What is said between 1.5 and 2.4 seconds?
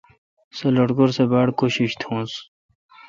کوشش تھنوس۔